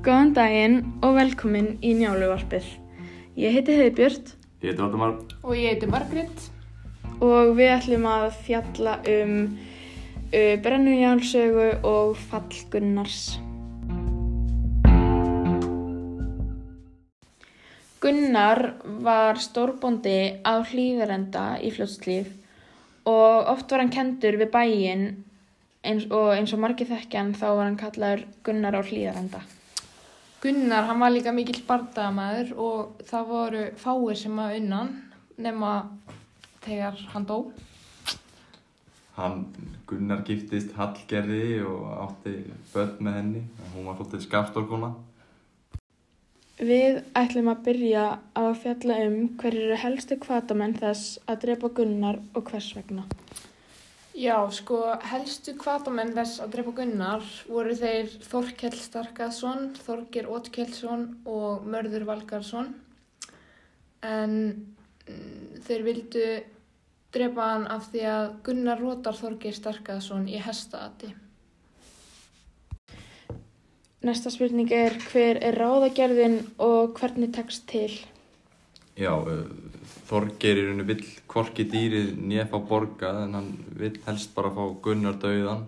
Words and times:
Góðan 0.00 0.30
daginn 0.32 0.76
og 1.04 1.18
velkomin 1.18 1.74
í 1.84 1.90
Njáluvarpið. 1.98 2.64
Ég 3.36 3.52
heiti 3.52 3.74
Heiðbjörn 3.76 4.30
Ég 4.62 4.70
heiti 4.70 4.80
Valdimar. 4.80 5.12
Og 5.44 5.52
ég 5.52 5.74
heiti 5.74 5.88
Margrét. 5.92 6.46
og 7.20 7.50
við 7.58 7.68
ætlum 7.74 8.06
að 8.08 8.30
fjalla 8.46 8.94
um 9.12 9.34
uh, 10.32 10.56
brennujálsögu 10.64 11.66
og 11.84 12.16
fall 12.16 12.62
Gunnars. 12.72 13.36
Gunnar 18.00 18.64
var 19.04 19.36
stórbóndi 19.36 20.40
á 20.40 20.64
hlýðarenda 20.64 21.60
í 21.60 21.76
fljótslíf 21.76 22.32
og 23.04 23.52
oft 23.52 23.68
var 23.68 23.84
hann 23.84 23.92
kendur 23.92 24.40
við 24.40 24.48
bæinn 24.56 25.06
eins 25.84 26.08
og 26.08 26.32
eins 26.40 26.56
og 26.56 26.64
margir 26.64 26.88
þekkjan 26.88 27.36
þá 27.36 27.48
var 27.52 27.66
hann 27.68 27.82
kallaður 27.84 28.28
Gunnar 28.40 28.80
á 28.80 28.82
hlýðarenda. 28.82 29.44
Gunnar, 30.40 30.86
hann 30.88 31.00
var 31.00 31.10
líka 31.12 31.32
mikill 31.36 31.60
bardagamæður 31.68 32.54
og 32.56 33.02
það 33.10 33.26
voru 33.28 33.64
fáir 33.76 34.16
sem 34.16 34.38
að 34.40 34.54
unnan 34.62 34.94
nema 35.36 35.72
þegar 36.64 37.02
hann 37.12 37.26
dó. 37.28 37.36
Hann 39.18 39.42
Gunnar 39.90 40.22
giftist 40.24 40.72
Hallgerði 40.78 41.60
og 41.68 41.84
átti 42.06 42.32
börn 42.72 43.04
með 43.04 43.18
henni. 43.18 43.44
Hún 43.74 43.90
var 43.90 43.98
svolítið 43.98 44.24
skapstórkona. 44.24 44.90
Við 46.56 47.02
ætlum 47.16 47.52
að 47.52 47.62
byrja 47.68 48.06
á 48.32 48.40
að 48.40 48.58
fjalla 48.64 48.96
um 49.10 49.20
hverju 49.40 49.66
eru 49.66 49.78
helstu 49.84 50.16
kvatamenn 50.24 50.78
þess 50.80 51.18
að 51.28 51.44
drepa 51.44 51.74
Gunnar 51.76 52.22
og 52.32 52.48
hvers 52.48 52.72
vegna. 52.78 53.04
Já, 54.10 54.42
sko, 54.50 54.80
helstu 55.06 55.52
kvatamenn 55.54 56.10
þess 56.16 56.40
að 56.42 56.56
drepa 56.56 56.72
Gunnar 56.80 57.26
voru 57.46 57.76
þeir 57.78 58.10
Þorkell 58.26 58.74
Starkaðsson, 58.74 59.68
Þorgir 59.86 60.26
Ótkjelsson 60.26 61.04
og 61.30 61.62
Mörður 61.70 62.08
Valgarsson. 62.08 62.72
En 64.02 64.34
mm, 65.06 65.62
þeir 65.62 65.86
vildu 65.86 66.26
drepa 67.14 67.48
hann 67.52 67.68
af 67.70 67.86
því 67.92 68.04
að 68.10 68.28
Gunnar 68.50 68.82
rótar 68.82 69.18
Þorgir 69.18 69.54
Starkaðsson 69.54 70.26
í 70.26 70.42
hestaati. 70.42 71.14
Næsta 74.02 74.32
spurning 74.34 74.70
er 74.74 74.96
hver 75.12 75.38
er 75.44 75.54
ráðagerðin 75.60 76.40
og 76.58 76.96
hvernig 76.98 77.30
tekst 77.36 77.68
til? 77.70 77.92
Já, 78.98 79.12
uh, 79.14 79.44
Þorgeir 80.10 80.58
í 80.58 80.64
rauninu 80.66 80.86
vill 80.88 81.04
hvorki 81.30 81.66
dýrið 81.70 82.16
nýja 82.18 82.48
fá 82.50 82.58
borgað 82.66 83.22
en 83.24 83.36
hann 83.38 83.52
vill 83.78 83.94
helst 84.06 84.34
bara 84.34 84.50
fá 84.54 84.64
Gunnar 84.82 85.18
dauðan 85.22 85.66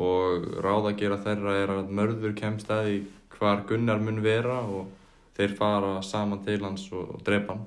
og 0.00 0.46
ráðagera 0.64 1.18
þeirra 1.24 1.56
er 1.62 1.72
að 1.74 1.90
mörður 1.96 2.36
kemst 2.36 2.70
að 2.72 2.92
í 2.92 2.98
hvar 3.36 3.64
Gunnar 3.68 4.00
mun 4.04 4.20
vera 4.24 4.60
og 4.60 4.90
þeir 5.36 5.56
fara 5.56 5.96
saman 6.04 6.44
til 6.44 6.60
hans 6.64 6.86
og, 6.92 7.16
og 7.16 7.24
drepa 7.24 7.56
hann. 7.56 7.66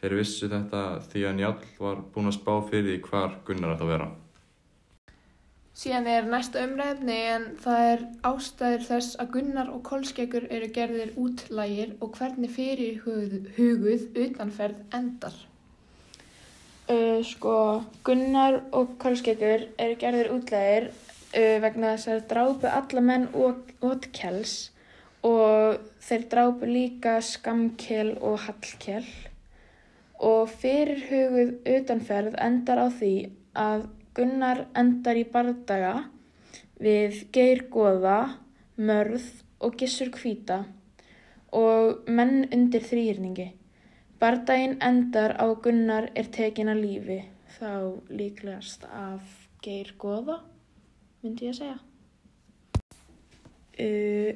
Þeir 0.00 0.18
vissu 0.20 0.48
þetta 0.52 0.84
því 1.08 1.24
að 1.24 1.36
Njáll 1.40 1.66
var 1.80 2.04
búinn 2.12 2.30
að 2.30 2.36
spá 2.36 2.54
fyrir 2.68 3.00
hvar 3.08 3.38
Gunnar 3.48 3.76
að 3.78 3.88
vera. 3.88 4.08
Síðan 5.76 6.06
er 6.08 6.28
næsta 6.32 6.62
umræðni 6.64 7.16
en 7.34 7.42
það 7.60 7.86
er 7.86 8.04
ástæður 8.24 8.84
þess 8.86 9.16
að 9.20 9.32
Gunnar 9.34 9.72
og 9.74 9.82
Kolskeggur 9.84 10.46
eru 10.48 10.70
gerðir 10.72 11.10
útlægir 11.20 11.90
og 12.00 12.14
hvernig 12.16 12.54
fyrir 12.54 13.02
huguð, 13.04 14.06
utanferð 14.16 14.78
endar. 14.96 15.36
Uh, 16.88 17.20
sko, 17.28 17.56
Gunnar 18.08 18.62
og 18.78 18.94
Kolskeggur 19.02 19.66
eru 19.76 19.98
gerðir 20.00 20.32
útlegir 20.32 20.88
uh, 20.88 21.58
vegna 21.66 21.92
þess 21.92 22.12
að 22.14 22.24
drápu 22.32 22.72
alla 22.72 23.04
menn 23.10 23.28
ótkels 23.36 24.56
og 25.28 25.76
þeir 26.08 26.26
drápu 26.32 26.70
líka 26.70 27.18
skamkel 27.20 28.14
og 28.24 28.40
hallkel 28.46 29.04
og 30.24 30.48
fyrir 30.56 31.04
huguð 31.10 31.54
utanferð 31.76 32.40
endar 32.40 32.80
á 32.80 32.88
því 32.88 33.14
að 33.60 33.86
Gunnar 34.16 34.62
endar 34.72 35.18
í 35.20 35.26
bardaga 35.28 36.06
við 36.80 37.26
Geir 37.36 37.66
Góða, 37.72 38.38
Mörð 38.80 39.26
og 39.60 39.76
Gissur 39.80 40.08
Kvíta 40.14 40.62
og 41.52 42.08
menn 42.08 42.46
undir 42.52 42.84
þrýrningi. 42.84 43.50
Bardaginn 44.20 44.78
endar 44.80 45.36
á 45.36 45.44
Gunnar 45.60 46.08
er 46.16 46.30
tekin 46.32 46.72
að 46.72 46.82
lífi, 46.86 47.18
þá 47.58 48.00
líklegast 48.08 48.88
af 48.88 49.36
Geir 49.60 49.92
Góða, 50.00 50.40
myndi 51.20 51.50
ég 51.50 51.52
að 51.52 51.60
segja. 51.60 51.78
Uh, 53.76 54.30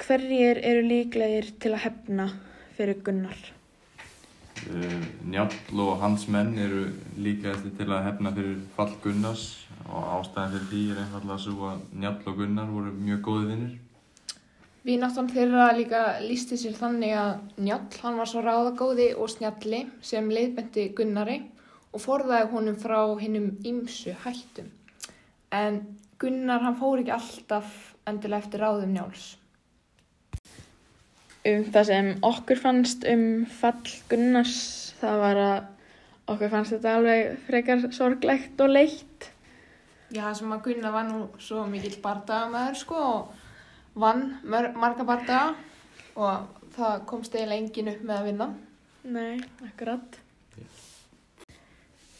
hverjir 0.00 0.62
eru 0.64 0.86
líklegir 0.88 1.52
til 1.60 1.76
að 1.76 1.84
hefna 1.90 2.30
fyrir 2.78 3.04
Gunnar? 3.04 3.52
Uh, 4.62 5.02
Njáll 5.26 5.80
og 5.82 5.96
hans 6.02 6.28
menn 6.30 6.52
eru 6.60 6.84
líklegasti 7.18 7.72
til 7.78 7.88
að 7.90 8.04
hefna 8.06 8.30
fyrir 8.36 8.60
fall 8.76 8.92
Gunnars 9.02 9.46
og 9.88 10.04
ástæðan 10.18 10.52
fyrir 10.52 10.68
því 10.70 10.82
er 10.92 11.00
einfallega 11.02 11.38
svo 11.42 11.70
að 11.72 11.80
Njáll 12.02 12.28
og 12.30 12.36
Gunnar 12.38 12.70
voru 12.70 12.92
mjög 12.96 13.24
góði 13.26 13.48
vinnir. 13.50 13.72
Vináttan 14.82 15.30
þeirra 15.30 15.68
líka 15.76 16.02
lísti 16.22 16.58
sér 16.58 16.78
þannig 16.78 17.14
að 17.14 17.32
Njáll, 17.62 17.98
hann 18.02 18.18
var 18.18 18.30
svo 18.30 18.42
ráðagóði 18.42 19.12
og 19.14 19.30
snjalli 19.30 19.84
sem 20.02 20.30
leiðbendi 20.30 20.88
Gunnari 20.98 21.38
og 21.92 22.02
forðaði 22.02 22.48
honum 22.54 22.78
frá 22.82 22.98
hinnum 23.20 23.52
ýmsu 23.66 24.14
hættum. 24.24 24.70
En 25.52 25.82
Gunnar, 26.22 26.62
hann 26.62 26.78
fór 26.78 27.02
ekki 27.02 27.14
alltaf 27.14 27.78
endilega 28.06 28.46
eftir 28.46 28.62
ráðum 28.62 28.94
Njáls. 28.94 29.32
Um 31.42 31.64
það 31.74 31.86
sem 31.88 32.08
okkur 32.22 32.60
fannst 32.62 33.04
um 33.10 33.22
fall 33.50 33.94
Gunnars, 34.10 34.58
það 35.00 35.22
var 35.24 35.40
að 35.42 35.56
okkur 36.30 36.52
fannst 36.52 36.76
þetta 36.76 36.96
alveg 37.00 37.32
frekar 37.48 37.86
sorglegt 37.96 38.62
og 38.62 38.70
leitt. 38.70 39.28
Já, 40.12 40.28
það 40.28 40.36
sem 40.38 40.54
að 40.54 40.64
Gunnar 40.68 40.94
var 40.94 41.06
nú 41.08 41.20
svo 41.42 41.64
mikill 41.66 41.96
bardagamæður 42.04 42.78
sko 42.78 43.02
og 43.02 43.98
vann 43.98 44.26
mör, 44.44 44.70
marga 44.78 45.06
bardaga 45.08 45.54
og 46.14 46.66
það 46.76 47.06
komst 47.10 47.34
eiginlega 47.34 47.64
engin 47.64 47.90
upp 47.94 48.02
með 48.06 48.18
að 48.18 48.28
vinna. 48.30 48.48
Nei, 49.02 49.40
akkurat. 49.66 50.18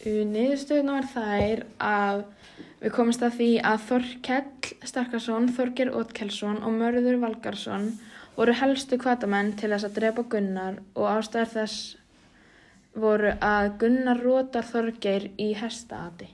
Niðurstöðuna 0.02 0.96
var 0.98 1.10
þær 1.12 1.60
að 1.78 2.24
við 2.82 2.94
komumst 2.96 3.22
að 3.22 3.36
því 3.38 3.50
að 3.70 3.84
Þorkell 3.86 4.88
Starkarsson, 4.90 5.52
Þorger 5.54 5.92
Ótkelsson 5.94 6.58
og 6.66 6.74
Mörður 6.74 7.20
Valgarsson 7.22 7.92
voru 8.37 8.54
helstu 8.56 8.98
kvatamenn 9.00 9.53
til 9.60 9.72
þess 9.72 9.88
að 9.88 9.98
drepa 9.98 10.25
Gunnar 10.32 10.78
og 10.94 11.09
ástæður 11.10 11.50
þess 11.56 11.82
voru 12.94 13.32
að 13.41 13.72
Gunnar 13.81 14.20
rótar 14.20 14.66
Þorgeir 14.69 15.28
í 15.41 15.53
hestaati. 15.56 16.28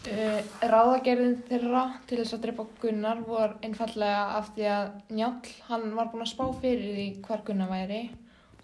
Uh, 0.00 0.40
ráðagerðin 0.64 1.42
þeirra 1.48 1.82
til 2.08 2.22
þess 2.22 2.36
að 2.36 2.44
drepa 2.46 2.64
Gunnar 2.80 3.20
vor 3.26 3.56
einfallega 3.60 4.22
af 4.38 4.48
því 4.56 4.68
að 4.72 4.86
Njáll, 5.12 5.54
hann 5.68 5.88
var 5.96 6.08
búinn 6.08 6.24
að 6.24 6.32
spá 6.32 6.46
fyrir 6.62 6.94
því 6.96 7.06
hvar 7.26 7.44
Gunnar 7.44 7.68
væri 7.68 8.02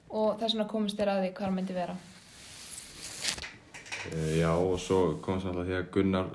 og 0.08 0.38
þess 0.40 0.54
vegna 0.54 0.68
komist 0.70 0.96
þeirra 0.96 1.18
að 1.18 1.26
því 1.26 1.32
hvar 1.36 1.50
hann 1.50 1.58
myndi 1.58 1.76
vera. 1.76 1.96
Uh, 4.06 4.30
já 4.40 4.52
og 4.54 4.78
svo 4.80 5.00
kom 5.20 5.42
það 5.42 5.52
alltaf 5.52 5.68
því 5.68 5.76
að 5.80 5.90
Gunnar 5.98 6.32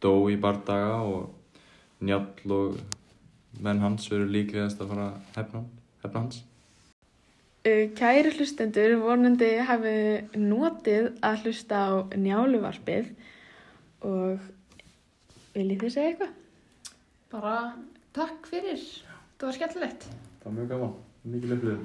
dó 0.00 0.12
í 0.32 0.38
bardaga 0.40 0.96
og 1.04 1.60
Njáll 2.00 2.54
og 2.54 2.80
menn 3.64 3.82
hans 3.82 4.06
veru 4.10 4.28
líklegast 4.30 4.80
að 4.82 4.92
fara 4.92 5.08
hefna, 5.36 5.64
hefna 6.04 6.22
hans. 6.24 6.42
Kæri 7.98 8.30
hlustendur, 8.32 8.94
vonandi 9.02 9.50
hafi 9.68 9.94
notið 10.38 11.10
að 11.26 11.42
hlusta 11.44 11.80
á 11.84 11.92
njáluvarpið 12.16 13.10
og 14.08 14.46
viljið 15.56 15.82
þið 15.82 15.92
segja 15.92 16.12
eitthvað? 16.12 16.32
Bara 17.34 17.56
takk 18.16 18.48
fyrir, 18.48 18.84
það 19.36 19.48
var 19.50 19.58
skemmtilegt. 19.58 20.08
Það 20.38 20.46
var 20.46 20.56
mjög 20.58 20.70
gaman, 20.72 20.94
mikið 21.34 21.54
leflið. 21.54 21.82